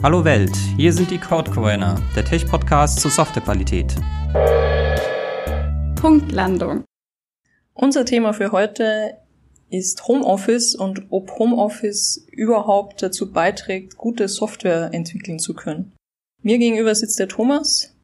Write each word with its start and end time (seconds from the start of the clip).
Hallo 0.00 0.24
Welt, 0.24 0.54
hier 0.76 0.92
sind 0.92 1.10
die 1.10 1.18
Codecoiner, 1.18 2.00
der 2.14 2.24
Tech-Podcast 2.24 3.00
zur 3.00 3.10
Softwarequalität. 3.10 3.96
Punktlandung. 6.00 6.84
Unser 7.74 8.04
Thema 8.04 8.32
für 8.32 8.52
heute 8.52 9.18
ist 9.70 10.06
Homeoffice 10.06 10.76
und 10.76 11.06
ob 11.10 11.36
Homeoffice 11.40 12.28
überhaupt 12.30 13.02
dazu 13.02 13.32
beiträgt, 13.32 13.96
gute 13.96 14.28
Software 14.28 14.90
entwickeln 14.92 15.40
zu 15.40 15.52
können. 15.52 15.90
Mir 16.44 16.58
gegenüber 16.58 16.94
sitzt 16.94 17.18
der 17.18 17.26
Thomas. 17.26 17.96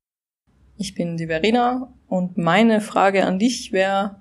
Ich 0.77 0.97
bin 0.97 1.17
die 1.17 1.29
Verena 1.29 1.95
und 2.09 2.37
meine 2.37 2.81
Frage 2.81 3.25
an 3.25 3.39
dich 3.39 3.71
wäre, 3.71 4.17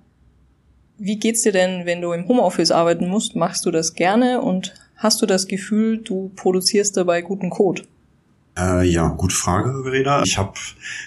wie 0.99 1.17
geht's 1.17 1.41
dir 1.41 1.51
denn, 1.51 1.87
wenn 1.87 2.01
du 2.01 2.11
im 2.11 2.27
Homeoffice 2.27 2.69
arbeiten 2.69 3.07
musst? 3.09 3.35
Machst 3.35 3.65
du 3.65 3.71
das 3.71 3.95
gerne 3.95 4.41
und 4.41 4.75
Hast 4.95 5.21
du 5.21 5.25
das 5.25 5.47
Gefühl, 5.47 5.97
du 5.97 6.31
produzierst 6.35 6.95
dabei 6.95 7.21
guten 7.21 7.49
Code? 7.49 7.83
Äh, 8.55 8.87
ja, 8.87 9.07
gute 9.07 9.35
Frage, 9.35 9.81
Verena. 9.81 10.21
Ich 10.23 10.37
habe 10.37 10.53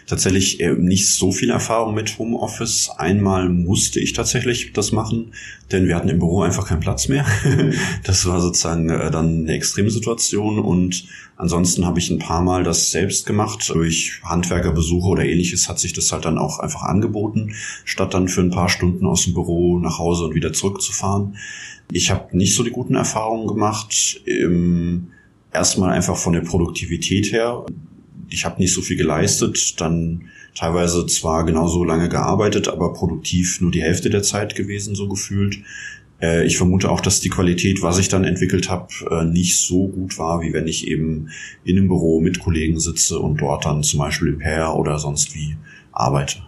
tatsächlich 0.08 0.58
äh, 0.60 0.72
nicht 0.72 1.08
so 1.08 1.30
viel 1.30 1.50
Erfahrung 1.50 1.94
mit 1.94 2.18
Homeoffice. 2.18 2.90
Einmal 2.96 3.48
musste 3.48 4.00
ich 4.00 4.14
tatsächlich 4.14 4.72
das 4.72 4.90
machen, 4.90 5.32
denn 5.70 5.86
wir 5.86 5.94
hatten 5.94 6.08
im 6.08 6.18
Büro 6.18 6.42
einfach 6.42 6.66
keinen 6.66 6.80
Platz 6.80 7.06
mehr. 7.06 7.24
das 8.02 8.26
war 8.26 8.40
sozusagen 8.40 8.90
äh, 8.90 9.12
dann 9.12 9.42
eine 9.42 9.52
extreme 9.52 9.90
Situation 9.90 10.58
und 10.58 11.04
ansonsten 11.36 11.86
habe 11.86 12.00
ich 12.00 12.10
ein 12.10 12.18
paar 12.18 12.42
Mal 12.42 12.64
das 12.64 12.90
selbst 12.90 13.26
gemacht. 13.26 13.70
Durch 13.72 14.20
Handwerkerbesuche 14.24 15.08
oder 15.08 15.24
ähnliches 15.24 15.68
hat 15.68 15.78
sich 15.78 15.92
das 15.92 16.10
halt 16.10 16.24
dann 16.24 16.38
auch 16.38 16.58
einfach 16.58 16.82
angeboten, 16.82 17.54
statt 17.84 18.12
dann 18.12 18.26
für 18.26 18.40
ein 18.40 18.50
paar 18.50 18.68
Stunden 18.68 19.06
aus 19.06 19.22
dem 19.22 19.34
Büro 19.34 19.78
nach 19.78 20.00
Hause 20.00 20.24
und 20.24 20.34
wieder 20.34 20.52
zurückzufahren. 20.52 21.36
Ich 21.92 22.10
habe 22.10 22.36
nicht 22.36 22.56
so 22.56 22.64
die 22.64 22.72
guten 22.72 22.96
Erfahrungen 22.96 23.46
gemacht. 23.46 24.20
Ähm, 24.26 25.12
erstmal 25.56 25.92
einfach 25.92 26.16
von 26.16 26.32
der 26.32 26.42
Produktivität 26.42 27.32
her. 27.32 27.64
Ich 28.28 28.44
habe 28.44 28.60
nicht 28.60 28.72
so 28.72 28.82
viel 28.82 28.96
geleistet, 28.96 29.80
dann 29.80 30.28
teilweise 30.54 31.06
zwar 31.06 31.44
genauso 31.44 31.84
lange 31.84 32.08
gearbeitet, 32.08 32.68
aber 32.68 32.92
produktiv 32.92 33.60
nur 33.60 33.70
die 33.70 33.82
Hälfte 33.82 34.10
der 34.10 34.22
Zeit 34.22 34.54
gewesen, 34.54 34.94
so 34.94 35.08
gefühlt. 35.08 35.58
Äh, 36.20 36.46
ich 36.46 36.56
vermute 36.56 36.90
auch, 36.90 37.00
dass 37.00 37.20
die 37.20 37.28
Qualität, 37.28 37.82
was 37.82 37.98
ich 37.98 38.08
dann 38.08 38.24
entwickelt 38.24 38.70
habe, 38.70 38.88
äh, 39.10 39.24
nicht 39.24 39.58
so 39.58 39.88
gut 39.88 40.18
war, 40.18 40.40
wie 40.40 40.52
wenn 40.52 40.66
ich 40.66 40.86
eben 40.86 41.28
in 41.64 41.76
einem 41.76 41.88
Büro 41.88 42.20
mit 42.20 42.38
Kollegen 42.38 42.80
sitze 42.80 43.18
und 43.18 43.40
dort 43.40 43.64
dann 43.64 43.82
zum 43.82 44.00
Beispiel 44.00 44.28
im 44.28 44.38
Pair 44.38 44.74
oder 44.74 44.98
sonst 44.98 45.34
wie 45.34 45.56
arbeite. 45.92 46.38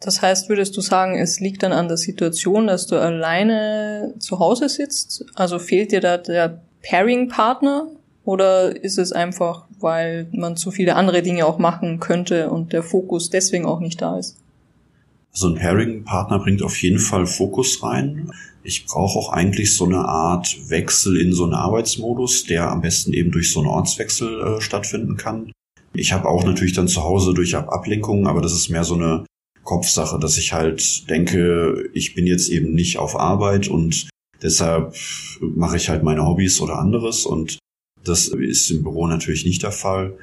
Das 0.00 0.22
heißt, 0.22 0.48
würdest 0.48 0.76
du 0.76 0.80
sagen, 0.80 1.18
es 1.18 1.40
liegt 1.40 1.62
dann 1.62 1.72
an 1.72 1.88
der 1.88 1.98
Situation, 1.98 2.66
dass 2.66 2.86
du 2.86 2.96
alleine 2.96 4.14
zu 4.18 4.38
Hause 4.38 4.70
sitzt? 4.70 5.26
Also 5.34 5.58
fehlt 5.58 5.92
dir 5.92 6.00
da 6.00 6.16
der 6.16 6.62
Pairing-Partner? 6.82 7.88
Oder 8.24 8.82
ist 8.84 8.98
es 8.98 9.12
einfach, 9.12 9.66
weil 9.80 10.28
man 10.32 10.56
zu 10.56 10.70
viele 10.70 10.94
andere 10.94 11.22
Dinge 11.22 11.46
auch 11.46 11.58
machen 11.58 12.00
könnte 12.00 12.50
und 12.50 12.72
der 12.72 12.82
Fokus 12.82 13.30
deswegen 13.30 13.64
auch 13.64 13.80
nicht 13.80 14.00
da 14.00 14.18
ist? 14.18 14.36
So 15.32 15.46
also 15.46 15.56
ein 15.56 15.60
Pairing-Partner 15.60 16.38
bringt 16.40 16.62
auf 16.62 16.80
jeden 16.82 16.98
Fall 16.98 17.26
Fokus 17.26 17.82
rein. 17.82 18.32
Ich 18.62 18.84
brauche 18.86 19.18
auch 19.18 19.32
eigentlich 19.32 19.74
so 19.74 19.84
eine 19.84 20.04
Art 20.06 20.68
Wechsel 20.68 21.16
in 21.16 21.32
so 21.32 21.44
einen 21.44 21.54
Arbeitsmodus, 21.54 22.44
der 22.44 22.70
am 22.70 22.82
besten 22.82 23.12
eben 23.12 23.30
durch 23.30 23.52
so 23.52 23.60
einen 23.60 23.68
Ortswechsel 23.68 24.56
äh, 24.58 24.60
stattfinden 24.60 25.16
kann. 25.16 25.52
Ich 25.94 26.12
habe 26.12 26.28
auch 26.28 26.44
natürlich 26.44 26.74
dann 26.74 26.88
zu 26.88 27.02
Hause 27.02 27.32
durch 27.32 27.56
Ablenkungen, 27.56 28.26
aber 28.26 28.40
das 28.40 28.52
ist 28.52 28.68
mehr 28.68 28.84
so 28.84 28.94
eine 28.94 29.24
Kopfsache, 29.64 30.18
dass 30.18 30.36
ich 30.36 30.52
halt 30.52 31.08
denke, 31.08 31.88
ich 31.94 32.14
bin 32.14 32.26
jetzt 32.26 32.48
eben 32.48 32.74
nicht 32.74 32.98
auf 32.98 33.18
Arbeit 33.18 33.68
und 33.68 34.08
deshalb 34.42 34.94
mache 35.40 35.76
ich 35.76 35.88
halt 35.88 36.02
meine 36.02 36.26
Hobbys 36.26 36.60
oder 36.60 36.78
anderes 36.78 37.26
und 37.26 37.58
das 38.04 38.28
ist 38.28 38.70
im 38.70 38.82
Büro 38.82 39.06
natürlich 39.06 39.44
nicht 39.44 39.62
der 39.62 39.72
Fall. 39.72 40.16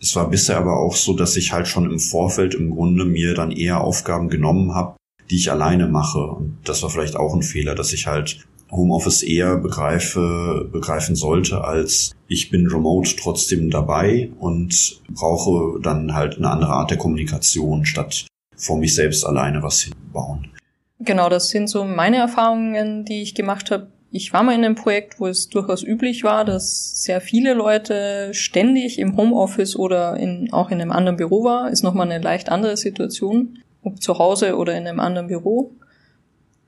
Es 0.00 0.14
war 0.14 0.28
bisher 0.28 0.58
aber 0.58 0.78
auch 0.78 0.94
so, 0.94 1.14
dass 1.14 1.36
ich 1.36 1.52
halt 1.52 1.66
schon 1.66 1.90
im 1.90 1.98
Vorfeld 1.98 2.54
im 2.54 2.70
Grunde 2.70 3.04
mir 3.04 3.34
dann 3.34 3.50
eher 3.50 3.80
Aufgaben 3.80 4.28
genommen 4.28 4.74
habe, 4.74 4.96
die 5.30 5.36
ich 5.36 5.50
alleine 5.50 5.88
mache. 5.88 6.18
Und 6.18 6.58
das 6.64 6.82
war 6.82 6.90
vielleicht 6.90 7.16
auch 7.16 7.34
ein 7.34 7.42
Fehler, 7.42 7.74
dass 7.74 7.92
ich 7.92 8.06
halt 8.06 8.46
Homeoffice 8.70 9.22
eher 9.22 9.56
begreife, 9.56 10.68
begreifen 10.70 11.16
sollte, 11.16 11.64
als 11.64 12.12
ich 12.28 12.50
bin 12.50 12.66
remote 12.66 13.14
trotzdem 13.16 13.70
dabei 13.70 14.30
und 14.38 15.00
brauche 15.08 15.80
dann 15.80 16.14
halt 16.14 16.36
eine 16.36 16.50
andere 16.50 16.72
Art 16.72 16.90
der 16.90 16.98
Kommunikation, 16.98 17.86
statt 17.86 18.26
vor 18.56 18.78
mich 18.78 18.94
selbst 18.94 19.24
alleine 19.24 19.62
was 19.62 19.82
hinbauen. 19.82 20.50
Genau, 20.98 21.28
das 21.28 21.50
sind 21.50 21.68
so 21.68 21.84
meine 21.84 22.16
Erfahrungen, 22.16 23.04
die 23.04 23.22
ich 23.22 23.34
gemacht 23.34 23.70
habe. 23.70 23.88
Ich 24.10 24.32
war 24.32 24.42
mal 24.42 24.54
in 24.54 24.64
einem 24.64 24.76
Projekt, 24.76 25.20
wo 25.20 25.26
es 25.26 25.48
durchaus 25.48 25.82
üblich 25.82 26.24
war, 26.24 26.44
dass 26.44 27.02
sehr 27.02 27.20
viele 27.20 27.52
Leute 27.52 28.32
ständig 28.32 28.98
im 28.98 29.16
Homeoffice 29.16 29.76
oder 29.76 30.16
in, 30.16 30.52
auch 30.52 30.70
in 30.70 30.80
einem 30.80 30.92
anderen 30.92 31.16
Büro 31.16 31.44
war. 31.44 31.70
Ist 31.70 31.82
nochmal 31.82 32.10
eine 32.10 32.22
leicht 32.22 32.48
andere 32.48 32.76
Situation, 32.76 33.58
ob 33.82 34.00
zu 34.00 34.18
Hause 34.18 34.56
oder 34.56 34.74
in 34.76 34.86
einem 34.86 35.00
anderen 35.00 35.26
Büro. 35.26 35.72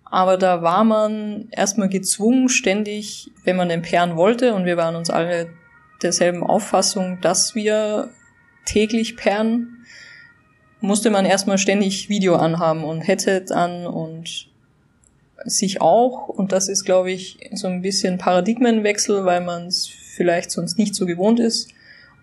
Aber 0.05 0.37
da 0.37 0.63
war 0.63 0.85
man 0.85 1.49
erstmal 1.51 1.89
gezwungen, 1.89 2.49
ständig, 2.49 3.31
wenn 3.45 3.57
man 3.57 3.69
den 3.69 3.83
Pairen 3.83 4.17
wollte, 4.17 4.55
und 4.55 4.65
wir 4.65 4.77
waren 4.77 4.97
uns 4.97 5.11
alle 5.11 5.51
derselben 6.03 6.43
Auffassung, 6.43 7.19
dass 7.21 7.55
wir 7.55 8.11
täglich 8.65 9.17
pairen, 9.17 9.78
musste 10.81 11.11
man 11.11 11.25
erstmal 11.25 11.59
ständig 11.59 12.09
Video 12.09 12.37
anhaben 12.37 12.85
und 12.85 13.01
Headset 13.01 13.47
an 13.51 13.87
und 13.87 14.49
sich 15.45 15.81
auch. 15.81 16.29
Und 16.29 16.53
das 16.53 16.69
ist, 16.69 16.85
glaube 16.85 17.11
ich, 17.11 17.39
so 17.53 17.69
ein 17.69 17.83
bisschen 17.83 18.19
Paradigmenwechsel, 18.19 19.25
weil 19.25 19.41
man 19.41 19.67
es 19.67 19.87
vielleicht 19.87 20.51
sonst 20.51 20.79
nicht 20.79 20.95
so 20.95 21.07
gewohnt 21.07 21.41
ist, 21.41 21.69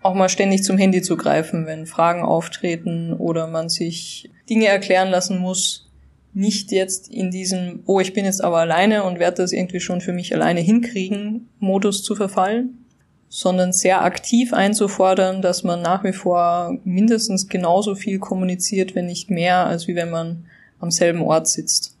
auch 0.02 0.14
mal 0.14 0.28
ständig 0.28 0.62
zum 0.62 0.78
Handy 0.78 1.02
zu 1.02 1.16
greifen, 1.16 1.66
wenn 1.66 1.86
Fragen 1.86 2.22
auftreten 2.22 3.12
oder 3.12 3.46
man 3.46 3.68
sich 3.68 4.30
Dinge 4.48 4.66
erklären 4.66 5.10
lassen 5.10 5.38
muss. 5.38 5.90
Nicht 6.32 6.70
jetzt 6.70 7.08
in 7.08 7.30
diesem, 7.30 7.82
oh, 7.86 7.98
ich 7.98 8.12
bin 8.12 8.26
jetzt 8.26 8.44
aber 8.44 8.58
alleine 8.58 9.04
und 9.04 9.18
werde 9.18 9.38
das 9.38 9.52
irgendwie 9.52 9.80
schon 9.80 10.02
für 10.02 10.12
mich 10.12 10.34
alleine 10.34 10.60
hinkriegen, 10.60 11.48
Modus 11.58 12.02
zu 12.02 12.14
verfallen, 12.14 12.85
sondern 13.28 13.72
sehr 13.72 14.02
aktiv 14.04 14.52
einzufordern, 14.52 15.42
dass 15.42 15.64
man 15.64 15.82
nach 15.82 16.04
wie 16.04 16.12
vor 16.12 16.78
mindestens 16.84 17.48
genauso 17.48 17.94
viel 17.94 18.18
kommuniziert, 18.18 18.94
wenn 18.94 19.06
nicht 19.06 19.30
mehr, 19.30 19.66
als 19.66 19.88
wie 19.88 19.94
wenn 19.94 20.10
man 20.10 20.44
am 20.78 20.90
selben 20.90 21.22
Ort 21.22 21.48
sitzt. 21.48 21.96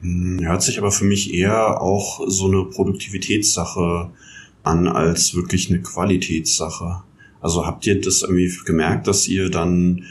Hm, 0.00 0.40
hört 0.42 0.62
sich 0.62 0.78
aber 0.78 0.92
für 0.92 1.04
mich 1.04 1.34
eher 1.34 1.80
auch 1.80 2.20
so 2.26 2.46
eine 2.46 2.64
Produktivitätssache 2.64 4.10
an 4.62 4.88
als 4.88 5.34
wirklich 5.34 5.70
eine 5.70 5.80
Qualitätssache. 5.80 7.02
Also 7.40 7.66
habt 7.66 7.86
ihr 7.86 8.00
das 8.00 8.22
irgendwie 8.22 8.52
gemerkt, 8.64 9.06
dass 9.06 9.28
ihr 9.28 9.50
dann 9.50 10.04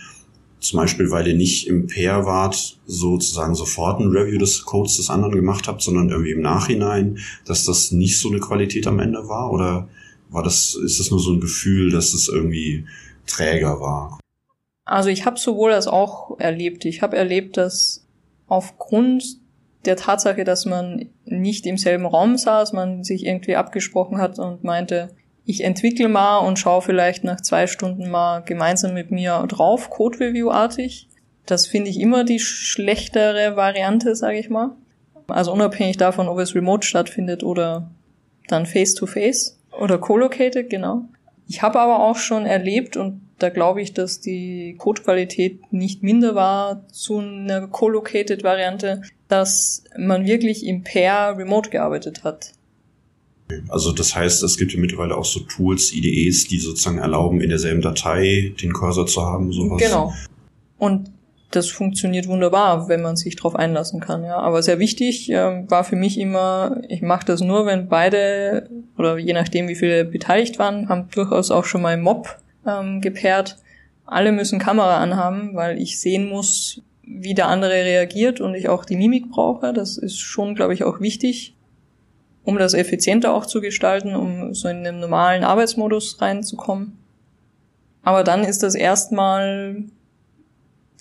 zum 0.60 0.80
Beispiel, 0.80 1.12
weil 1.12 1.28
ihr 1.28 1.36
nicht 1.36 1.68
im 1.68 1.88
Pair 1.88 2.26
wart, 2.26 2.78
sozusagen 2.86 3.56
sofort 3.56 4.00
ein 4.00 4.08
Review 4.08 4.40
des 4.40 4.64
Codes 4.64 4.98
des 4.98 5.10
anderen 5.10 5.36
gemacht 5.36 5.68
habt, 5.68 5.82
sondern 5.82 6.10
irgendwie 6.10 6.32
im 6.32 6.42
Nachhinein, 6.42 7.20
dass 7.46 7.66
das 7.66 7.92
nicht 7.92 8.20
so 8.20 8.30
eine 8.30 8.40
Qualität 8.40 8.88
am 8.88 9.00
Ende 9.00 9.28
war? 9.28 9.52
Oder 9.52 9.88
war 10.30 10.44
das, 10.44 10.76
ist 10.76 11.00
das 11.00 11.12
nur 11.12 11.20
so 11.20 11.34
ein 11.34 11.40
Gefühl, 11.40 11.92
dass 11.92 12.14
es 12.14 12.28
irgendwie 12.28 12.86
träger 13.28 13.80
war? 13.80 14.20
Also 14.86 15.10
ich 15.10 15.26
habe 15.26 15.40
sowohl 15.40 15.74
als 15.74 15.88
auch 15.88 16.40
erlebt. 16.40 16.86
Ich 16.86 17.02
habe 17.02 17.18
erlebt, 17.18 17.58
dass 17.58 18.06
aufgrund 18.48 19.40
der 19.86 19.96
Tatsache, 19.96 20.44
dass 20.44 20.66
man 20.66 21.10
nicht 21.26 21.66
im 21.66 21.78
selben 21.78 22.06
Raum 22.06 22.38
saß, 22.38 22.74
man 22.74 23.04
sich 23.04 23.26
irgendwie 23.26 23.56
abgesprochen 23.56 24.18
hat 24.18 24.40
und 24.40 24.64
meinte, 24.64 25.16
ich 25.46 25.64
entwickle 25.64 26.10
mal 26.10 26.40
und 26.40 26.58
schaue 26.58 26.82
vielleicht 26.82 27.24
nach 27.24 27.40
zwei 27.40 27.68
Stunden 27.68 28.10
mal 28.10 28.40
gemeinsam 28.42 28.94
mit 28.94 29.12
mir 29.12 29.46
drauf, 29.48 29.90
Code-Review-artig. 29.90 31.08
Das 31.46 31.68
finde 31.68 31.92
ich 31.92 32.00
immer 32.00 32.24
die 32.24 32.40
schlechtere 32.40 33.56
Variante, 33.56 34.16
sage 34.16 34.40
ich 34.40 34.50
mal. 34.50 34.72
Also 35.28 35.54
unabhängig 35.54 35.98
davon, 35.98 36.28
ob 36.28 36.40
es 36.40 36.56
remote 36.56 36.86
stattfindet 36.86 37.44
oder 37.44 37.92
dann 38.48 38.66
face-to-face 38.66 39.60
-face 39.72 39.82
oder 39.82 39.98
co-located, 39.98 40.70
genau. 40.70 41.06
Ich 41.48 41.62
habe 41.62 41.80
aber 41.80 42.00
auch 42.00 42.18
schon 42.18 42.46
erlebt 42.46 42.98
und 42.98 43.22
da 43.38 43.50
glaube 43.50 43.82
ich, 43.82 43.94
dass 43.94 44.22
die 44.22 44.76
Codequalität 44.78 45.72
nicht 45.72 46.02
minder 46.02 46.36
war 46.36 46.88
zu 46.88 47.20
einer 47.20 47.68
co-located 47.68 48.44
Variante, 48.44 49.02
dass 49.28 49.84
man 49.98 50.26
wirklich 50.26 50.66
im 50.66 50.84
Pair 50.84 51.36
remote 51.38 51.70
gearbeitet 51.70 52.24
hat. 52.24 52.55
Also 53.70 53.92
das 53.92 54.16
heißt, 54.16 54.42
es 54.44 54.58
gibt 54.58 54.74
ja 54.74 54.80
mittlerweile 54.80 55.16
auch 55.16 55.26
so 55.26 55.42
Tools, 55.42 55.94
IDEs, 55.94 56.48
die 56.48 56.58
sozusagen 56.58 56.98
erlauben, 56.98 57.42
in 57.42 57.50
derselben 57.50 57.82
Datei 57.82 58.54
den 58.62 58.74
Cursor 58.74 59.06
zu 59.06 59.22
haben, 59.22 59.52
sowas. 59.52 59.82
Genau. 59.82 60.14
Und 60.78 61.12
das 61.52 61.70
funktioniert 61.70 62.28
wunderbar, 62.28 62.90
wenn 62.90 63.02
man 63.02 63.16
sich 63.16 63.36
darauf 63.36 63.56
einlassen 63.56 64.00
kann, 64.00 64.24
ja. 64.24 64.38
Aber 64.38 64.62
sehr 64.64 64.80
wichtig 64.80 65.32
äh, 65.32 65.64
war 65.70 65.84
für 65.84 65.96
mich 65.96 66.20
immer, 66.20 66.82
ich 66.90 67.02
mache 67.02 67.26
das 67.26 67.42
nur, 67.42 67.66
wenn 67.66 67.88
beide 67.88 68.70
oder 68.98 69.18
je 69.18 69.34
nachdem, 69.34 69.68
wie 69.68 69.76
viele 69.76 70.06
beteiligt 70.06 70.60
waren, 70.60 70.90
haben 70.90 71.08
durchaus 71.14 71.52
auch 71.52 71.66
schon 71.66 71.82
mal 71.82 71.98
Mob 71.98 72.38
ähm, 72.68 73.00
gepaart. 73.00 73.58
Alle 74.06 74.32
müssen 74.32 74.60
Kamera 74.60 74.98
anhaben, 74.98 75.56
weil 75.56 75.82
ich 75.82 76.00
sehen 76.00 76.30
muss, 76.30 76.82
wie 77.04 77.34
der 77.34 77.48
andere 77.48 77.74
reagiert 77.74 78.42
und 78.42 78.56
ich 78.56 78.68
auch 78.68 78.86
die 78.86 78.98
Mimik 78.98 79.30
brauche. 79.30 79.72
Das 79.72 79.98
ist 79.98 80.20
schon, 80.20 80.56
glaube 80.56 80.74
ich, 80.74 80.84
auch 80.84 81.00
wichtig 81.00 81.55
um 82.46 82.58
das 82.58 82.74
effizienter 82.74 83.34
auch 83.34 83.46
zu 83.46 83.60
gestalten, 83.60 84.16
um 84.16 84.54
so 84.54 84.70
in 84.70 84.84
den 84.84 85.00
normalen 85.00 85.44
Arbeitsmodus 85.44 86.22
reinzukommen. 86.22 86.98
Aber 88.04 88.24
dann 88.24 88.44
ist 88.44 88.62
das 88.64 88.76
erstmal 88.76 89.84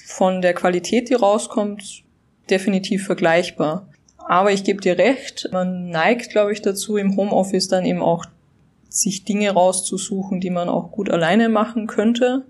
von 0.04 0.42
der 0.42 0.54
Qualität, 0.54 1.10
die 1.10 1.14
rauskommt, 1.14 2.02
definitiv 2.50 3.04
vergleichbar. 3.04 3.88
Aber 4.26 4.52
ich 4.52 4.64
gebe 4.64 4.80
dir 4.80 4.96
recht, 4.96 5.50
man 5.52 5.90
neigt, 5.90 6.30
glaube 6.30 6.52
ich, 6.52 6.62
dazu, 6.62 6.96
im 6.96 7.16
Homeoffice 7.16 7.68
dann 7.68 7.84
eben 7.84 8.00
auch 8.00 8.24
sich 8.88 9.24
Dinge 9.24 9.50
rauszusuchen, 9.50 10.40
die 10.40 10.50
man 10.50 10.68
auch 10.68 10.92
gut 10.92 11.10
alleine 11.10 11.50
machen 11.50 11.86
könnte. 11.86 12.46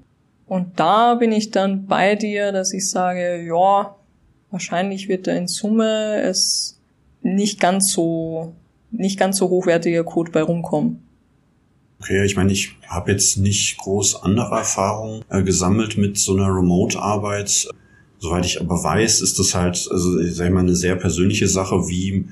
Und 0.47 0.79
da 0.79 1.15
bin 1.15 1.33
ich 1.33 1.51
dann 1.51 1.87
bei 1.87 2.15
dir, 2.15 2.53
dass 2.53 2.73
ich 2.73 2.89
sage, 2.89 3.43
ja, 3.45 3.97
wahrscheinlich 4.51 5.09
wird 5.09 5.27
da 5.27 5.33
in 5.33 5.49
Summe 5.49 6.21
es 6.23 6.81
nicht 7.23 7.59
ganz 7.59 7.91
so, 7.91 8.55
nicht 8.97 9.19
ganz 9.19 9.39
so 9.39 9.49
hochwertiger 9.49 10.05
Code 10.05 10.31
bei 10.31 10.43
rumkommen. 10.43 11.01
Okay, 12.01 12.25
ich 12.25 12.37
meine, 12.37 12.53
ich 12.53 12.77
habe 12.87 13.13
jetzt 13.13 13.39
nicht 13.39 13.79
groß 13.79 14.23
andere 14.23 14.57
Erfahrungen 14.57 15.23
äh, 15.31 15.43
gesammelt 15.43 15.97
mit 15.97 16.19
so 16.19 16.35
einer 16.35 16.55
Remote-Arbeit. 16.55 17.69
Soweit 18.19 18.45
ich 18.45 18.61
aber 18.61 18.83
weiß, 18.83 19.21
ist 19.21 19.39
das 19.39 19.55
halt, 19.55 19.89
also 19.91 20.19
ich 20.21 20.35
sag 20.35 20.53
mal, 20.53 20.61
eine 20.61 20.77
sehr 20.77 20.97
persönliche 20.97 21.49
Sache, 21.49 21.89
wie 21.89 22.27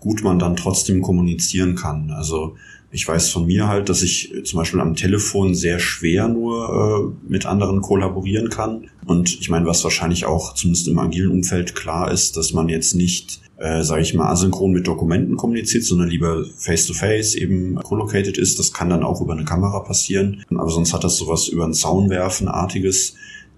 gut 0.00 0.22
man 0.22 0.38
dann 0.38 0.56
trotzdem 0.56 1.00
kommunizieren 1.00 1.74
kann. 1.74 2.10
Also 2.10 2.56
ich 2.94 3.08
weiß 3.08 3.30
von 3.30 3.46
mir 3.46 3.66
halt, 3.66 3.88
dass 3.88 4.02
ich 4.02 4.32
zum 4.44 4.58
Beispiel 4.58 4.80
am 4.80 4.94
Telefon 4.94 5.54
sehr 5.54 5.80
schwer 5.80 6.28
nur 6.28 7.14
äh, 7.26 7.28
mit 7.28 7.44
anderen 7.44 7.80
kollaborieren 7.80 8.50
kann. 8.50 8.88
Und 9.04 9.40
ich 9.40 9.50
meine, 9.50 9.66
was 9.66 9.82
wahrscheinlich 9.82 10.26
auch 10.26 10.54
zumindest 10.54 10.86
im 10.86 10.98
agilen 10.98 11.30
Umfeld 11.30 11.74
klar 11.74 12.12
ist, 12.12 12.36
dass 12.36 12.52
man 12.52 12.68
jetzt 12.68 12.94
nicht, 12.94 13.40
äh, 13.58 13.82
sage 13.82 14.02
ich 14.02 14.14
mal, 14.14 14.30
asynchron 14.30 14.72
mit 14.72 14.86
Dokumenten 14.86 15.36
kommuniziert, 15.36 15.84
sondern 15.84 16.08
lieber 16.08 16.44
face-to-face 16.56 17.34
-face 17.34 17.38
eben 17.38 17.76
collocated 17.76 18.38
ist. 18.38 18.58
Das 18.58 18.72
kann 18.72 18.90
dann 18.90 19.02
auch 19.02 19.20
über 19.20 19.32
eine 19.32 19.44
Kamera 19.44 19.80
passieren. 19.80 20.44
Aber 20.50 20.70
sonst 20.70 20.92
hat 20.92 21.04
das 21.04 21.16
sowas 21.16 21.48
über 21.48 21.64
ein 21.64 21.74
Zaun 21.74 22.10
werfen 22.10 22.48
artiges 22.48 23.14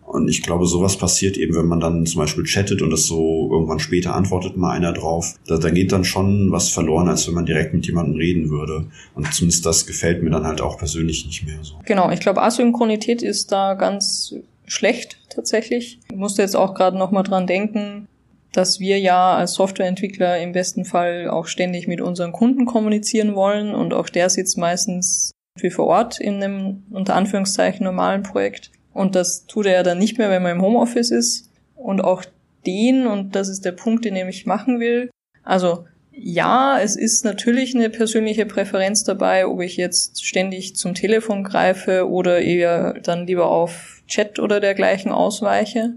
und 0.07 0.29
ich 0.29 0.43
glaube, 0.43 0.67
sowas 0.67 0.97
passiert 0.97 1.37
eben, 1.37 1.57
wenn 1.57 1.67
man 1.67 1.81
dann 1.81 2.07
zum 2.07 2.21
Beispiel 2.21 2.45
chattet 2.45 2.81
und 2.81 2.91
das 2.91 3.07
so 3.07 3.49
irgendwann 3.51 3.81
später 3.81 4.15
antwortet 4.15 4.57
mal 4.57 4.71
einer 4.71 4.93
drauf. 4.93 5.35
Da, 5.47 5.59
da 5.59 5.69
geht 5.71 5.91
dann 5.91 6.05
schon 6.05 6.53
was 6.53 6.69
verloren, 6.69 7.09
als 7.09 7.27
wenn 7.27 7.35
man 7.35 7.45
direkt 7.45 7.75
mit 7.75 7.87
jemandem 7.87 8.15
reden 8.15 8.49
würde. 8.49 8.87
Und 9.15 9.33
zumindest 9.35 9.67
das 9.67 9.85
gefällt 9.85 10.23
mir 10.23 10.31
dann 10.31 10.47
halt 10.47 10.61
auch 10.61 10.79
persönlich 10.79 11.27
nicht 11.27 11.45
mehr 11.45 11.59
so. 11.63 11.75
Genau, 11.85 12.11
ich 12.11 12.21
glaube, 12.21 12.43
Asynchronität 12.43 13.23
ist 13.23 13.51
da 13.51 13.75
ganz 13.75 14.35
schlecht 14.65 15.19
tatsächlich. 15.29 15.99
Ich 16.09 16.17
musste 16.17 16.43
jetzt 16.43 16.57
auch 16.57 16.75
gerade 16.75 16.97
nochmal 16.97 17.25
dran 17.25 17.49
denken, 17.49 18.07
dass 18.57 18.81
wir 18.81 18.99
ja 18.99 19.37
als 19.37 19.55
Softwareentwickler 19.55 20.39
im 20.39 20.53
besten 20.53 20.85
Fall 20.85 21.29
auch 21.29 21.47
ständig 21.47 21.89
mit 21.89 22.01
unseren 22.01 22.33
Kunden 22.33 22.65
kommunizieren 22.65 23.35
wollen 23.35 23.75
und 23.75 23.93
auch 23.93 24.09
der 24.09 24.31
sitzt 24.31 24.57
meistens 24.57 25.33
wie 25.59 25.71
vor 25.71 25.87
Ort 25.87 26.21
in 26.21 26.43
einem 26.43 26.85
unter 26.91 27.15
Anführungszeichen 27.15 27.85
normalen 27.85 28.23
Projekt. 28.23 28.71
Und 28.93 29.15
das 29.15 29.47
tut 29.47 29.67
er 29.67 29.75
ja 29.75 29.83
dann 29.83 29.99
nicht 29.99 30.19
mehr, 30.19 30.31
wenn 30.31 30.43
man 30.43 30.53
im 30.57 30.63
Homeoffice 30.63 31.11
ist. 31.11 31.51
Und 31.75 32.03
auch 32.03 32.25
den, 32.67 33.07
und 33.07 33.37
das 33.37 33.49
ist 33.49 33.65
der 33.65 33.73
Punkt, 33.73 34.05
den 34.05 34.17
ich 34.17 34.47
machen 34.47 34.81
will. 34.81 35.11
Also 35.45 35.85
ja, 36.11 36.81
es 36.81 36.97
ist 36.97 37.27
natürlich 37.27 37.75
eine 37.75 37.91
persönliche 37.91 38.47
Präferenz 38.47 39.05
dabei, 39.05 39.47
ob 39.47 39.61
ich 39.61 39.77
jetzt 39.77 40.25
ständig 40.25 40.77
zum 40.77 40.95
Telefon 40.95 41.45
greife 41.45 42.09
oder 42.09 42.41
eher 42.41 42.95
dann 43.03 43.27
lieber 43.27 43.51
auf 43.51 44.03
Chat 44.07 44.39
oder 44.39 44.61
dergleichen 44.61 45.13
ausweiche. 45.13 45.93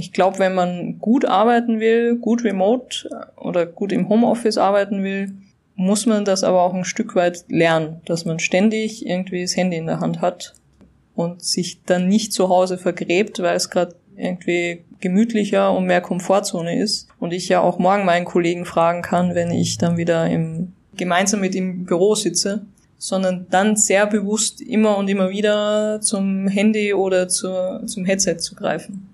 Ich 0.00 0.14
glaube, 0.14 0.38
wenn 0.38 0.54
man 0.54 0.98
gut 0.98 1.26
arbeiten 1.26 1.78
will, 1.78 2.16
gut 2.16 2.42
remote 2.42 3.06
oder 3.36 3.66
gut 3.66 3.92
im 3.92 4.08
Homeoffice 4.08 4.56
arbeiten 4.56 5.04
will, 5.04 5.34
muss 5.76 6.06
man 6.06 6.24
das 6.24 6.42
aber 6.42 6.62
auch 6.62 6.72
ein 6.72 6.86
Stück 6.86 7.14
weit 7.16 7.44
lernen, 7.48 8.00
dass 8.06 8.24
man 8.24 8.38
ständig 8.38 9.04
irgendwie 9.06 9.42
das 9.42 9.58
Handy 9.58 9.76
in 9.76 9.84
der 9.84 10.00
Hand 10.00 10.22
hat 10.22 10.54
und 11.14 11.44
sich 11.44 11.82
dann 11.84 12.08
nicht 12.08 12.32
zu 12.32 12.48
Hause 12.48 12.78
vergräbt, 12.78 13.40
weil 13.42 13.54
es 13.54 13.68
gerade 13.68 13.94
irgendwie 14.16 14.84
gemütlicher 15.00 15.70
und 15.76 15.84
mehr 15.84 16.00
Komfortzone 16.00 16.80
ist. 16.80 17.08
Und 17.18 17.34
ich 17.34 17.50
ja 17.50 17.60
auch 17.60 17.78
morgen 17.78 18.06
meinen 18.06 18.24
Kollegen 18.24 18.64
fragen 18.64 19.02
kann, 19.02 19.34
wenn 19.34 19.50
ich 19.50 19.76
dann 19.76 19.98
wieder 19.98 20.30
im, 20.30 20.72
gemeinsam 20.96 21.40
mit 21.40 21.54
im 21.54 21.84
Büro 21.84 22.14
sitze, 22.14 22.64
sondern 22.96 23.46
dann 23.50 23.76
sehr 23.76 24.06
bewusst 24.06 24.62
immer 24.62 24.96
und 24.96 25.08
immer 25.08 25.28
wieder 25.28 26.00
zum 26.00 26.48
Handy 26.48 26.94
oder 26.94 27.28
zur, 27.28 27.82
zum 27.84 28.06
Headset 28.06 28.38
zu 28.38 28.54
greifen. 28.54 29.10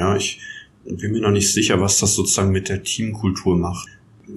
Ja, 0.00 0.16
ich 0.16 0.40
bin 0.84 1.12
mir 1.12 1.20
noch 1.20 1.30
nicht 1.30 1.52
sicher, 1.52 1.78
was 1.78 1.98
das 1.98 2.14
sozusagen 2.14 2.52
mit 2.52 2.70
der 2.70 2.82
Teamkultur 2.82 3.58
macht. 3.58 3.86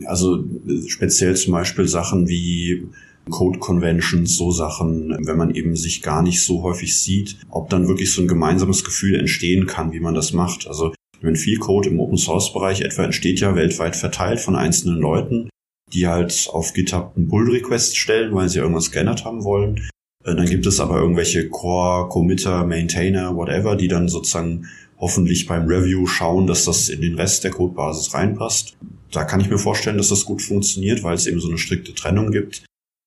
Also 0.06 0.44
speziell 0.88 1.38
zum 1.38 1.54
Beispiel 1.54 1.88
Sachen 1.88 2.28
wie 2.28 2.90
Code 3.30 3.60
Conventions, 3.60 4.36
so 4.36 4.52
Sachen, 4.52 5.16
wenn 5.26 5.38
man 5.38 5.56
eben 5.56 5.78
sich 5.78 6.02
gar 6.02 6.22
nicht 6.22 6.42
so 6.42 6.64
häufig 6.64 7.00
sieht, 7.00 7.38
ob 7.50 7.70
dann 7.70 7.88
wirklich 7.88 8.12
so 8.12 8.22
ein 8.22 8.28
gemeinsames 8.28 8.84
Gefühl 8.84 9.18
entstehen 9.18 9.66
kann, 9.66 9.94
wie 9.94 10.02
man 10.02 10.14
das 10.14 10.34
macht. 10.34 10.68
Also 10.68 10.94
wenn 11.22 11.38
viel 11.38 11.60
Code 11.60 11.88
im 11.88 12.02
Open 12.02 12.18
Source 12.18 12.52
Bereich 12.52 12.82
etwa 12.82 13.06
entsteht 13.06 13.40
ja 13.40 13.56
weltweit 13.56 13.96
verteilt 13.96 14.42
von 14.42 14.58
einzelnen 14.58 15.00
Leuten, 15.00 15.48
die 15.94 16.08
halt 16.08 16.50
auf 16.52 16.74
GitHub 16.74 17.14
einen 17.16 17.30
Pull 17.30 17.50
Request 17.50 17.96
stellen, 17.96 18.36
weil 18.36 18.50
sie 18.50 18.60
irgendwas 18.60 18.92
geändert 18.92 19.24
haben 19.24 19.46
wollen. 19.46 19.88
Äh, 20.26 20.36
dann 20.36 20.46
gibt 20.46 20.66
es 20.66 20.82
aber 20.82 21.00
irgendwelche 21.00 21.48
Core, 21.48 22.10
Committer, 22.10 22.66
Maintainer, 22.66 23.36
whatever, 23.36 23.78
die 23.78 23.88
dann 23.88 24.10
sozusagen 24.10 24.68
hoffentlich 25.04 25.48
beim 25.48 25.68
Review 25.68 26.08
schauen, 26.08 26.48
dass 26.48 26.64
das 26.64 26.88
in 26.88 27.02
den 27.02 27.16
Rest 27.16 27.44
der 27.44 27.52
Codebasis 27.52 28.14
reinpasst. 28.14 28.78
Da 29.12 29.26
kann 29.26 29.42
ich 29.42 29.50
mir 29.50 29.58
vorstellen, 29.58 29.98
dass 29.98 30.08
das 30.08 30.24
gut 30.24 30.42
funktioniert, 30.42 31.04
weil 31.04 31.16
es 31.16 31.28
eben 31.28 31.42
so 31.42 31.50
eine 31.50 31.58
strikte 31.58 31.94
Trennung 31.94 32.32
gibt. 32.32 32.64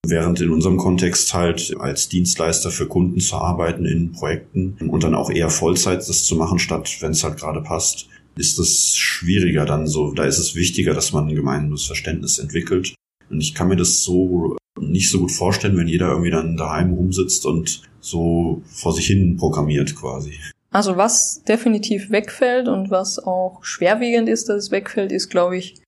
Während 0.07 0.43
in 0.43 0.51
unserem 0.51 0.77
Kontext 0.77 1.33
halt 1.33 1.75
als 1.81 2.11
Dienstleister 2.11 2.71
für 2.71 2.87
Kunden 2.87 3.19
zu 3.19 3.37
arbeiten 3.37 3.87
in 3.87 4.13
Projekten 4.13 4.77
und 4.91 5.05
dann 5.05 5.15
auch 5.15 5.31
eher 5.31 5.49
Vollzeit 5.49 6.07
das 6.07 6.27
zu 6.27 6.37
machen, 6.37 6.59
statt 6.59 6.99
wenn 7.01 7.13
es 7.13 7.25
halt 7.25 7.39
gerade 7.39 7.63
passt, 7.63 8.09
ist 8.37 8.59
es 8.59 8.95
schwieriger 8.95 9.65
dann 9.65 9.87
so. 9.87 10.13
Da 10.13 10.25
ist 10.25 10.37
es 10.37 10.55
wichtiger, 10.55 10.93
dass 10.93 11.15
man 11.15 11.29
ein 11.29 11.35
gemeinsames 11.35 11.87
Verständnis 11.87 12.39
entwickelt. 12.39 12.95
Und 13.31 13.41
ich 13.41 13.55
kann 13.55 13.69
mir 13.69 13.77
das 13.77 14.03
so 14.03 14.59
nicht 14.79 15.11
so 15.11 15.21
gut 15.21 15.33
vorstellen, 15.33 15.79
wenn 15.79 15.89
jeder 15.89 16.11
irgendwie 16.11 16.31
dann 16.31 16.59
daheim 16.59 16.93
rumsitzt 16.93 17.47
und 17.47 17.81
so 18.01 18.63
vor 18.67 18.93
sich 18.93 19.07
hin 19.07 19.39
programmiert 19.39 19.97
quasi. 19.97 20.35
Also 20.77 20.99
was 20.99 21.43
definitiv 21.43 22.11
wegfällt 22.11 22.69
und 22.69 22.91
was 22.91 23.19
auch 23.19 23.65
schwerwiegend 23.65 24.29
ist, 24.29 24.51
dass 24.51 24.65
es 24.65 24.71
wegfällt, 24.71 25.11
ist, 25.11 25.31
glaube 25.31 25.57
ich, 25.57 25.81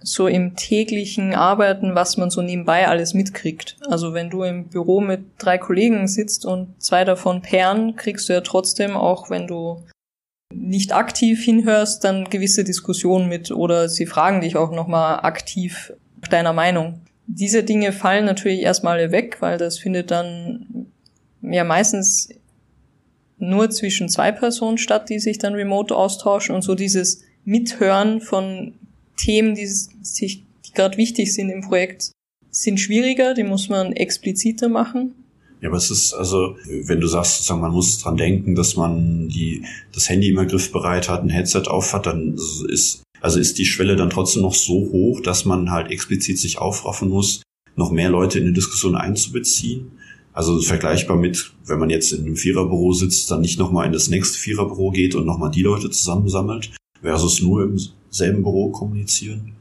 so 0.00 0.28
im 0.28 0.54
täglichen 0.54 1.34
Arbeiten, 1.34 1.96
was 1.96 2.16
man 2.18 2.30
so 2.30 2.40
nebenbei 2.40 2.86
alles 2.86 3.14
mitkriegt. 3.14 3.78
Also 3.88 4.14
wenn 4.14 4.30
du 4.30 4.44
im 4.44 4.68
Büro 4.68 5.00
mit 5.00 5.24
drei 5.38 5.58
Kollegen 5.58 6.06
sitzt 6.06 6.46
und 6.46 6.80
zwei 6.80 7.04
davon 7.04 7.42
pairen, 7.42 7.96
kriegst 7.96 8.28
du 8.28 8.32
ja 8.32 8.42
trotzdem, 8.42 8.96
auch 8.96 9.28
wenn 9.28 9.48
du 9.48 9.82
nicht 10.54 10.94
aktiv 10.94 11.42
hinhörst, 11.42 12.04
dann 12.04 12.30
gewisse 12.30 12.62
Diskussionen 12.62 13.28
mit 13.28 13.50
oder 13.50 13.88
sie 13.88 14.06
fragen 14.06 14.40
dich 14.40 14.54
auch 14.54 14.70
nochmal 14.70 15.18
aktiv 15.24 15.94
deiner 16.30 16.52
Meinung. 16.52 17.00
Diese 17.26 17.64
Dinge 17.64 17.90
fallen 17.90 18.26
natürlich 18.26 18.60
erstmal 18.60 19.10
weg, 19.10 19.38
weil 19.40 19.58
das 19.58 19.80
findet 19.80 20.12
dann 20.12 20.86
ja 21.40 21.64
meistens 21.64 22.28
nur 23.42 23.70
zwischen 23.70 24.08
zwei 24.08 24.32
Personen 24.32 24.78
statt, 24.78 25.10
die 25.10 25.18
sich 25.18 25.38
dann 25.38 25.54
remote 25.54 25.94
austauschen 25.94 26.54
und 26.54 26.62
so 26.62 26.74
dieses 26.74 27.22
Mithören 27.44 28.20
von 28.20 28.74
Themen, 29.16 29.54
die 29.54 29.66
sich, 29.66 30.44
die 30.64 30.72
gerade 30.72 30.96
wichtig 30.96 31.34
sind 31.34 31.50
im 31.50 31.62
Projekt, 31.62 32.12
sind 32.50 32.78
schwieriger, 32.78 33.34
die 33.34 33.42
muss 33.42 33.68
man 33.68 33.92
expliziter 33.92 34.68
machen. 34.68 35.14
Ja, 35.60 35.68
aber 35.68 35.78
es 35.78 35.90
ist 35.90 36.12
also, 36.12 36.56
wenn 36.66 37.00
du 37.00 37.06
sagst, 37.06 37.34
sozusagen, 37.34 37.60
man 37.60 37.72
muss 37.72 37.98
dran 37.98 38.16
denken, 38.16 38.54
dass 38.54 38.76
man 38.76 39.28
die, 39.28 39.64
das 39.92 40.08
Handy 40.08 40.28
immer 40.28 40.46
griffbereit 40.46 41.08
hat, 41.08 41.22
ein 41.22 41.28
Headset 41.28 41.64
auf 41.66 41.92
hat, 41.92 42.06
dann 42.06 42.36
ist, 42.68 43.02
also 43.20 43.38
ist 43.38 43.58
die 43.58 43.64
Schwelle 43.64 43.96
dann 43.96 44.10
trotzdem 44.10 44.42
noch 44.42 44.54
so 44.54 44.74
hoch, 44.74 45.20
dass 45.20 45.44
man 45.44 45.70
halt 45.70 45.90
explizit 45.90 46.38
sich 46.38 46.58
aufraffen 46.58 47.08
muss, 47.08 47.42
noch 47.76 47.90
mehr 47.90 48.10
Leute 48.10 48.38
in 48.38 48.46
die 48.46 48.52
Diskussion 48.52 48.96
einzubeziehen. 48.96 49.92
Also 50.32 50.60
vergleichbar 50.60 51.16
mit, 51.16 51.52
wenn 51.66 51.78
man 51.78 51.90
jetzt 51.90 52.12
in 52.12 52.24
einem 52.24 52.36
Viererbüro 52.36 52.92
sitzt, 52.92 53.30
dann 53.30 53.42
nicht 53.42 53.58
nochmal 53.58 53.86
in 53.86 53.92
das 53.92 54.08
nächste 54.08 54.38
Viererbüro 54.38 54.90
geht 54.90 55.14
und 55.14 55.26
nochmal 55.26 55.50
die 55.50 55.62
Leute 55.62 55.90
zusammensammelt, 55.90 56.70
versus 57.02 57.42
nur 57.42 57.64
im 57.64 57.78
selben 58.10 58.42
Büro 58.42 58.70
kommunizieren? 58.70 59.56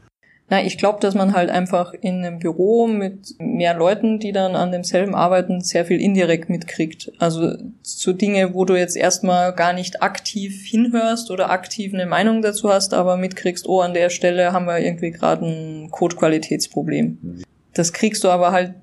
Na, 0.50 0.62
ich 0.62 0.78
glaube, 0.78 1.00
dass 1.00 1.16
man 1.16 1.34
halt 1.34 1.50
einfach 1.50 1.94
in 1.94 2.26
einem 2.26 2.40
Büro 2.40 2.86
mit 2.86 3.36
mehr 3.40 3.74
Leuten, 3.74 4.20
die 4.20 4.34
dann 4.34 4.58
an 4.58 4.74
demselben 4.74 5.16
arbeiten, 5.16 5.62
sehr 5.62 5.86
viel 5.86 6.02
indirekt 6.02 6.50
mitkriegt. 6.50 7.10
Also 7.20 7.54
so 7.82 8.12
Dinge, 8.12 8.54
wo 8.54 8.66
du 8.66 8.78
jetzt 8.78 8.98
erstmal 8.98 9.54
gar 9.56 9.72
nicht 9.72 10.04
aktiv 10.04 10.66
hinhörst 10.66 11.32
oder 11.32 11.52
aktiv 11.52 11.94
eine 11.94 12.06
Meinung 12.06 12.42
dazu 12.42 12.68
hast, 12.68 12.94
aber 12.94 13.16
mitkriegst, 13.16 13.66
oh, 13.66 13.80
an 13.80 13.94
der 13.94 14.10
Stelle 14.10 14.52
haben 14.52 14.66
wir 14.66 14.80
irgendwie 14.80 15.12
gerade 15.12 15.46
ein 15.46 15.90
Codequalitätsproblem. 15.90 17.44
Das 17.74 17.94
kriegst 17.94 18.26
du 18.26 18.28
aber 18.28 18.52
halt 18.52 18.74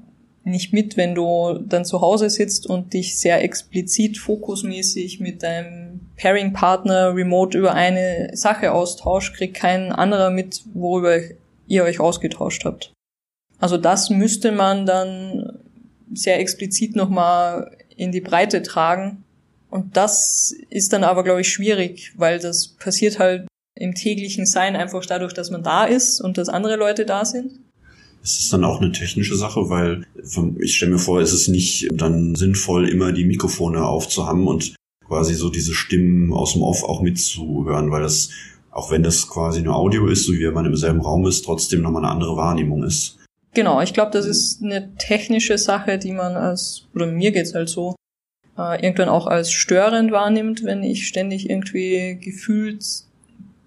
nicht 0.48 0.72
mit, 0.72 0.96
wenn 0.96 1.14
du 1.14 1.60
dann 1.66 1.84
zu 1.84 2.00
Hause 2.00 2.30
sitzt 2.30 2.66
und 2.66 2.92
dich 2.92 3.18
sehr 3.18 3.42
explizit 3.42 4.18
fokusmäßig 4.18 5.20
mit 5.20 5.42
deinem 5.42 6.00
Pairing-Partner 6.16 7.14
remote 7.14 7.56
über 7.56 7.74
eine 7.74 8.30
Sache 8.34 8.72
austauscht, 8.72 9.36
kriegt 9.36 9.54
kein 9.54 9.92
anderer 9.92 10.30
mit, 10.30 10.62
worüber 10.74 11.18
ihr 11.66 11.84
euch 11.84 12.00
ausgetauscht 12.00 12.64
habt. 12.64 12.92
Also 13.58 13.76
das 13.76 14.10
müsste 14.10 14.52
man 14.52 14.86
dann 14.86 15.58
sehr 16.12 16.38
explizit 16.40 16.96
nochmal 16.96 17.76
in 17.96 18.12
die 18.12 18.20
Breite 18.20 18.62
tragen. 18.62 19.24
Und 19.70 19.96
das 19.96 20.54
ist 20.70 20.92
dann 20.92 21.04
aber, 21.04 21.24
glaube 21.24 21.42
ich, 21.42 21.48
schwierig, 21.48 22.12
weil 22.16 22.38
das 22.38 22.68
passiert 22.68 23.18
halt 23.18 23.46
im 23.74 23.94
täglichen 23.94 24.46
Sein 24.46 24.76
einfach 24.76 25.04
dadurch, 25.04 25.34
dass 25.34 25.50
man 25.50 25.62
da 25.62 25.84
ist 25.84 26.20
und 26.20 26.38
dass 26.38 26.48
andere 26.48 26.76
Leute 26.76 27.04
da 27.04 27.24
sind. 27.24 27.60
Es 28.22 28.38
ist 28.38 28.52
dann 28.52 28.64
auch 28.64 28.80
eine 28.80 28.92
technische 28.92 29.36
Sache, 29.36 29.70
weil 29.70 30.04
ich 30.58 30.76
stelle 30.76 30.92
mir 30.92 30.98
vor, 30.98 31.20
es 31.20 31.32
ist 31.32 31.48
nicht 31.48 31.88
dann 31.92 32.34
sinnvoll, 32.34 32.88
immer 32.88 33.12
die 33.12 33.24
Mikrofone 33.24 33.84
aufzuhaben 33.84 34.46
und 34.46 34.74
quasi 35.06 35.34
so 35.34 35.48
diese 35.48 35.74
Stimmen 35.74 36.32
aus 36.32 36.52
dem 36.52 36.62
Off 36.62 36.84
auch 36.84 37.00
mitzuhören, 37.00 37.90
weil 37.90 38.02
das, 38.02 38.30
auch 38.70 38.90
wenn 38.90 39.02
das 39.02 39.28
quasi 39.28 39.62
nur 39.62 39.76
Audio 39.76 40.06
ist, 40.08 40.26
so 40.26 40.32
wie 40.32 40.44
wenn 40.44 40.54
man 40.54 40.66
im 40.66 40.76
selben 40.76 41.00
Raum 41.00 41.26
ist, 41.26 41.44
trotzdem 41.44 41.80
nochmal 41.80 42.04
eine 42.04 42.12
andere 42.12 42.36
Wahrnehmung 42.36 42.84
ist. 42.84 43.18
Genau, 43.54 43.80
ich 43.80 43.94
glaube, 43.94 44.10
das 44.12 44.26
ist 44.26 44.62
eine 44.62 44.94
technische 44.96 45.56
Sache, 45.56 45.98
die 45.98 46.12
man 46.12 46.36
als, 46.36 46.86
oder 46.94 47.06
mir 47.06 47.32
geht's 47.32 47.54
halt 47.54 47.68
so, 47.68 47.96
äh, 48.58 48.84
irgendwann 48.84 49.08
auch 49.08 49.26
als 49.26 49.50
störend 49.50 50.12
wahrnimmt, 50.12 50.64
wenn 50.64 50.82
ich 50.82 51.06
ständig 51.06 51.48
irgendwie 51.48 52.18
gefühlt 52.20 52.84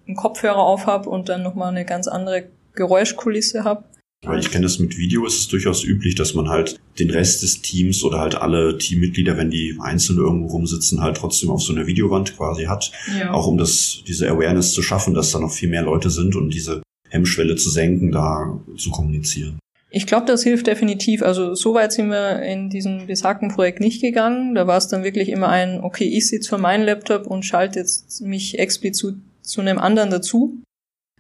einen 0.07 0.15
Kopfhörer 0.15 0.59
aufhab 0.59 1.07
und 1.07 1.29
dann 1.29 1.43
nochmal 1.43 1.71
eine 1.71 1.85
ganz 1.85 2.07
andere 2.07 2.49
Geräuschkulisse 2.73 3.63
hab. 3.63 3.89
Weil 4.23 4.39
ich 4.39 4.51
kenne 4.51 4.63
das 4.63 4.77
mit 4.77 4.97
Video, 4.97 5.25
ist 5.25 5.39
es 5.39 5.47
durchaus 5.47 5.83
üblich, 5.83 6.13
dass 6.13 6.35
man 6.35 6.47
halt 6.47 6.79
den 6.99 7.09
Rest 7.09 7.41
des 7.41 7.63
Teams 7.63 8.03
oder 8.03 8.19
halt 8.19 8.35
alle 8.35 8.77
Teammitglieder, 8.77 9.35
wenn 9.35 9.49
die 9.49 9.77
einzeln 9.81 10.19
irgendwo 10.19 10.47
rumsitzen, 10.47 11.01
halt 11.01 11.17
trotzdem 11.17 11.49
auf 11.49 11.63
so 11.63 11.73
einer 11.73 11.87
Videowand 11.87 12.37
quasi 12.37 12.65
hat. 12.65 12.91
Ja. 13.19 13.31
Auch 13.31 13.47
um 13.47 13.57
das, 13.57 14.03
diese 14.07 14.29
Awareness 14.29 14.73
zu 14.73 14.83
schaffen, 14.83 15.15
dass 15.15 15.31
da 15.31 15.39
noch 15.39 15.51
viel 15.51 15.69
mehr 15.69 15.81
Leute 15.81 16.11
sind 16.11 16.35
und 16.35 16.53
diese 16.53 16.83
Hemmschwelle 17.09 17.55
zu 17.55 17.71
senken, 17.71 18.11
da 18.11 18.61
zu 18.77 18.91
kommunizieren. 18.91 19.57
Ich 19.89 20.05
glaube, 20.05 20.27
das 20.27 20.43
hilft 20.43 20.67
definitiv. 20.67 21.23
Also 21.23 21.55
so 21.55 21.73
weit 21.73 21.91
sind 21.91 22.09
wir 22.09 22.43
in 22.43 22.69
diesem 22.69 23.07
besagten 23.07 23.49
Projekt 23.49 23.79
nicht 23.79 24.01
gegangen. 24.01 24.53
Da 24.53 24.67
war 24.67 24.77
es 24.77 24.87
dann 24.87 25.03
wirklich 25.03 25.29
immer 25.29 25.49
ein, 25.49 25.81
okay, 25.81 26.05
ich 26.05 26.29
sitze 26.29 26.49
vor 26.49 26.59
meinem 26.59 26.85
Laptop 26.85 27.25
und 27.25 27.43
schalte 27.43 27.79
jetzt 27.79 28.21
mich 28.21 28.59
explizit 28.59 29.15
zu 29.41 29.61
einem 29.61 29.79
anderen 29.79 30.11
dazu 30.11 30.61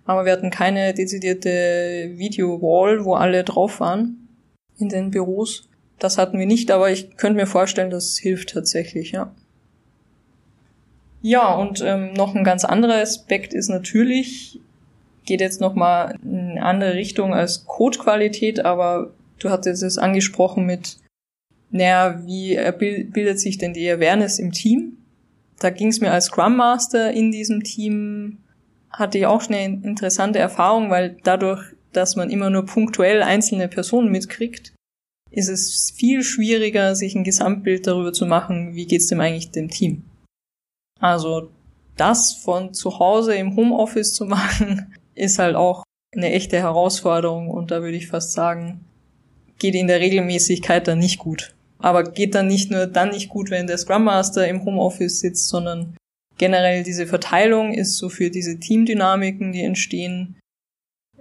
aber 0.05 0.25
wir 0.25 0.31
hatten 0.31 0.49
keine 0.49 0.93
dezidierte 0.93 2.11
Video-Wall, 2.15 3.05
wo 3.05 3.13
alle 3.13 3.43
drauf 3.43 3.79
waren 3.79 4.27
in 4.77 4.89
den 4.89 5.11
Büros. 5.11 5.69
Das 5.99 6.17
hatten 6.17 6.39
wir 6.39 6.47
nicht, 6.47 6.71
aber 6.71 6.89
ich 6.89 7.15
könnte 7.17 7.39
mir 7.39 7.45
vorstellen, 7.45 7.91
das 7.91 8.17
hilft 8.17 8.49
tatsächlich, 8.49 9.11
ja. 9.11 9.31
Ja, 11.21 11.53
und 11.53 11.81
ähm, 11.85 12.13
noch 12.13 12.33
ein 12.33 12.43
ganz 12.43 12.65
anderer 12.65 12.95
Aspekt 12.95 13.53
ist 13.53 13.69
natürlich, 13.69 14.59
geht 15.25 15.39
jetzt 15.39 15.61
nochmal 15.61 16.15
in 16.23 16.51
eine 16.51 16.63
andere 16.63 16.95
Richtung 16.95 17.33
als 17.33 17.65
Codequalität, 17.67 18.65
aber 18.65 19.13
du 19.37 19.51
hattest 19.51 19.83
es 19.83 19.99
angesprochen 19.99 20.65
mit, 20.65 20.97
naja, 21.69 22.21
wie 22.25 22.55
bildet 23.11 23.39
sich 23.39 23.59
denn 23.59 23.73
die 23.73 23.89
Awareness 23.89 24.39
im 24.39 24.51
Team? 24.51 24.97
Da 25.59 25.69
ging 25.69 25.89
es 25.89 26.01
mir 26.01 26.11
als 26.11 26.25
Scrum 26.25 26.57
Master 26.57 27.11
in 27.11 27.31
diesem 27.31 27.63
Team 27.63 28.39
hatte 28.91 29.17
ich 29.17 29.25
auch 29.25 29.47
eine 29.47 29.63
interessante 29.63 30.39
Erfahrung, 30.39 30.89
weil 30.89 31.17
dadurch, 31.23 31.61
dass 31.93 32.15
man 32.15 32.29
immer 32.29 32.49
nur 32.49 32.65
punktuell 32.65 33.23
einzelne 33.23 33.67
Personen 33.67 34.11
mitkriegt, 34.11 34.73
ist 35.31 35.47
es 35.47 35.91
viel 35.91 36.23
schwieriger, 36.23 36.95
sich 36.95 37.15
ein 37.15 37.23
Gesamtbild 37.23 37.87
darüber 37.87 38.11
zu 38.11 38.25
machen, 38.25 38.75
wie 38.75 38.85
geht's 38.85 39.07
dem 39.07 39.21
eigentlich 39.21 39.51
dem 39.51 39.69
Team. 39.69 40.03
Also 40.99 41.49
das 41.95 42.33
von 42.33 42.73
zu 42.73 42.99
Hause 42.99 43.35
im 43.35 43.55
Homeoffice 43.55 44.13
zu 44.13 44.25
machen, 44.27 44.93
ist 45.15 45.39
halt 45.39 45.55
auch 45.55 45.83
eine 46.13 46.31
echte 46.31 46.57
Herausforderung 46.57 47.49
und 47.49 47.71
da 47.71 47.81
würde 47.81 47.95
ich 47.95 48.07
fast 48.07 48.33
sagen, 48.33 48.85
geht 49.59 49.75
in 49.75 49.87
der 49.87 50.01
Regelmäßigkeit 50.01 50.87
dann 50.87 50.99
nicht 50.99 51.19
gut. 51.19 51.55
Aber 51.79 52.03
geht 52.03 52.35
dann 52.35 52.47
nicht 52.47 52.69
nur 52.69 52.85
dann 52.85 53.09
nicht 53.09 53.29
gut, 53.29 53.49
wenn 53.49 53.67
der 53.67 53.77
Scrum 53.77 54.03
Master 54.03 54.47
im 54.47 54.65
Homeoffice 54.65 55.19
sitzt, 55.19 55.47
sondern 55.47 55.95
generell 56.41 56.81
diese 56.81 57.05
Verteilung 57.05 57.71
ist 57.71 57.97
so 57.97 58.09
für 58.09 58.31
diese 58.31 58.59
Teamdynamiken, 58.59 59.51
die 59.51 59.61
entstehen, 59.61 60.39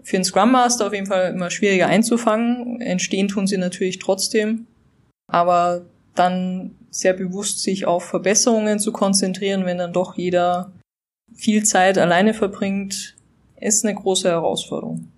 für 0.03 0.17
einen 0.17 0.25
Scrum 0.25 0.51
Master 0.51 0.87
auf 0.87 0.95
jeden 0.95 1.05
Fall 1.05 1.35
immer 1.35 1.51
schwieriger 1.51 1.89
einzufangen. 1.89 2.81
Entstehen 2.81 3.29
tun 3.29 3.47
sie 3.47 3.59
natürlich 3.59 3.99
trotzdem, 3.99 4.67
aber 5.31 5.83
dann 6.15 6.75
sehr 6.89 7.13
bewusst 7.13 7.63
sich 7.63 7.85
auf 7.85 8.03
Verbesserungen 8.05 8.79
zu 8.79 8.93
konzentrieren, 8.93 9.67
wenn 9.67 9.77
dann 9.77 9.93
doch 9.93 10.17
jeder 10.17 10.73
viel 11.35 11.65
Zeit 11.65 11.99
alleine 11.99 12.33
verbringt, 12.33 13.15
ist 13.61 13.85
eine 13.85 13.95
große 13.95 14.27
Herausforderung. 14.27 15.09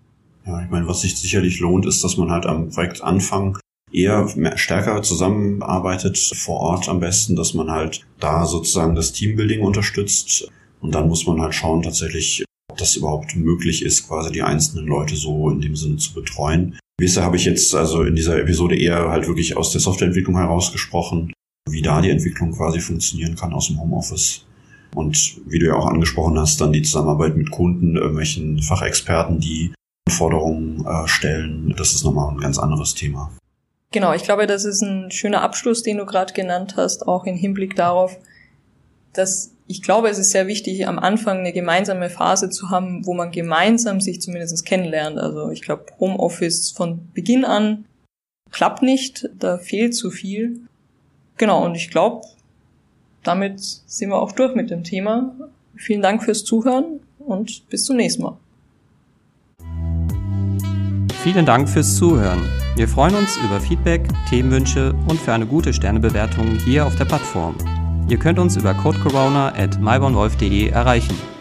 Ja, 0.44 0.64
ich 0.64 0.68
meine, 0.68 0.88
was 0.88 1.02
sich 1.02 1.16
sicherlich 1.16 1.60
lohnt, 1.60 1.86
ist, 1.86 2.02
dass 2.02 2.16
man 2.16 2.32
halt 2.32 2.44
am 2.44 2.70
Projektanfang 2.70 3.56
eher 3.92 4.28
mehr, 4.36 4.56
stärker 4.58 5.02
zusammenarbeitet 5.02 6.18
vor 6.18 6.60
Ort 6.60 6.88
am 6.88 7.00
besten, 7.00 7.36
dass 7.36 7.54
man 7.54 7.70
halt 7.70 8.06
da 8.18 8.46
sozusagen 8.46 8.94
das 8.94 9.12
Teambuilding 9.12 9.62
unterstützt. 9.62 10.48
Und 10.80 10.94
dann 10.94 11.08
muss 11.08 11.26
man 11.26 11.40
halt 11.40 11.54
schauen 11.54 11.82
tatsächlich, 11.82 12.44
ob 12.70 12.78
das 12.78 12.96
überhaupt 12.96 13.36
möglich 13.36 13.82
ist, 13.82 14.08
quasi 14.08 14.32
die 14.32 14.42
einzelnen 14.42 14.86
Leute 14.86 15.16
so 15.16 15.50
in 15.50 15.60
dem 15.60 15.76
Sinne 15.76 15.96
zu 15.96 16.14
betreuen. 16.14 16.78
Bisher 16.98 17.24
habe 17.24 17.36
ich 17.36 17.44
jetzt 17.44 17.74
also 17.74 18.02
in 18.02 18.16
dieser 18.16 18.38
Episode 18.38 18.76
eher 18.76 19.08
halt 19.08 19.26
wirklich 19.26 19.56
aus 19.56 19.72
der 19.72 19.80
Softwareentwicklung 19.80 20.36
herausgesprochen, 20.36 21.32
wie 21.68 21.82
da 21.82 22.00
die 22.00 22.10
Entwicklung 22.10 22.52
quasi 22.52 22.80
funktionieren 22.80 23.36
kann 23.36 23.52
aus 23.52 23.68
dem 23.68 23.80
Homeoffice. 23.80 24.44
Und 24.94 25.40
wie 25.46 25.58
du 25.58 25.66
ja 25.66 25.74
auch 25.74 25.86
angesprochen 25.86 26.38
hast, 26.38 26.60
dann 26.60 26.72
die 26.72 26.82
Zusammenarbeit 26.82 27.36
mit 27.36 27.50
Kunden, 27.50 27.96
irgendwelchen 27.96 28.60
Fachexperten, 28.62 29.40
die 29.40 29.72
Forderungen 30.08 30.84
äh, 30.84 31.08
stellen, 31.08 31.74
das 31.76 31.94
ist 31.94 32.04
nochmal 32.04 32.30
ein 32.30 32.38
ganz 32.38 32.58
anderes 32.58 32.94
Thema. 32.94 33.30
Genau, 33.92 34.14
ich 34.14 34.24
glaube, 34.24 34.46
das 34.46 34.64
ist 34.64 34.80
ein 34.80 35.10
schöner 35.10 35.42
Abschluss, 35.42 35.82
den 35.82 35.98
du 35.98 36.06
gerade 36.06 36.32
genannt 36.32 36.74
hast, 36.76 37.06
auch 37.06 37.24
im 37.24 37.36
Hinblick 37.36 37.76
darauf, 37.76 38.18
dass 39.12 39.52
ich 39.66 39.82
glaube, 39.82 40.08
es 40.08 40.18
ist 40.18 40.30
sehr 40.30 40.46
wichtig, 40.46 40.88
am 40.88 40.98
Anfang 40.98 41.38
eine 41.38 41.52
gemeinsame 41.52 42.10
Phase 42.10 42.50
zu 42.50 42.70
haben, 42.70 43.06
wo 43.06 43.14
man 43.14 43.30
gemeinsam 43.30 44.00
sich 44.00 44.20
zumindest 44.20 44.64
kennenlernt. 44.64 45.18
Also 45.18 45.50
ich 45.50 45.62
glaube, 45.62 45.86
Homeoffice 46.00 46.70
von 46.70 47.08
Beginn 47.14 47.44
an 47.44 47.84
klappt 48.50 48.82
nicht, 48.82 49.28
da 49.38 49.58
fehlt 49.58 49.94
zu 49.94 50.10
viel. 50.10 50.60
Genau, 51.36 51.64
und 51.64 51.74
ich 51.74 51.90
glaube, 51.90 52.26
damit 53.22 53.60
sind 53.60 54.10
wir 54.10 54.20
auch 54.20 54.32
durch 54.32 54.54
mit 54.54 54.70
dem 54.70 54.84
Thema. 54.84 55.34
Vielen 55.76 56.02
Dank 56.02 56.22
fürs 56.22 56.44
Zuhören 56.44 57.00
und 57.18 57.68
bis 57.68 57.84
zum 57.84 57.96
nächsten 57.96 58.22
Mal. 58.22 58.36
Vielen 61.22 61.46
Dank 61.46 61.68
fürs 61.68 61.96
Zuhören. 61.96 62.61
Wir 62.74 62.88
freuen 62.88 63.14
uns 63.14 63.36
über 63.36 63.60
Feedback, 63.60 64.08
Themenwünsche 64.30 64.94
und 65.06 65.20
für 65.20 65.34
eine 65.34 65.46
gute 65.46 65.74
Sternebewertung 65.74 66.56
hier 66.64 66.86
auf 66.86 66.96
der 66.96 67.04
Plattform. 67.04 67.54
Ihr 68.08 68.18
könnt 68.18 68.38
uns 68.38 68.56
über 68.56 68.72
codecorona 68.72 69.48
at 69.54 69.78
erreichen. 70.70 71.31